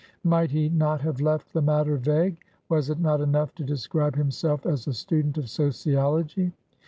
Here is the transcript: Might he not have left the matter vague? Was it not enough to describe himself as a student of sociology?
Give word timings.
Might 0.23 0.49
he 0.49 0.67
not 0.67 1.01
have 1.01 1.21
left 1.21 1.53
the 1.53 1.61
matter 1.61 1.95
vague? 1.95 2.37
Was 2.69 2.89
it 2.89 2.99
not 2.99 3.21
enough 3.21 3.53
to 3.53 3.63
describe 3.63 4.15
himself 4.15 4.65
as 4.65 4.87
a 4.87 4.93
student 4.93 5.37
of 5.37 5.47
sociology? 5.47 6.53